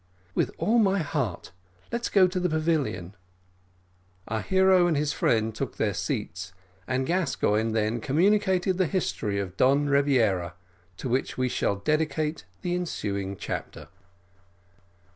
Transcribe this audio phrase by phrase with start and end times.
[0.33, 1.51] "With all my heart;
[1.91, 3.13] let us go to the pavilion."
[4.27, 6.53] Our hero and his friend took their seats,
[6.87, 10.55] and Gascoigne then communicated the history of Don Rebiera,
[10.97, 13.89] to which we shall dedicate the ensuing chapter.